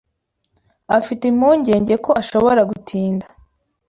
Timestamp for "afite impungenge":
0.97-1.93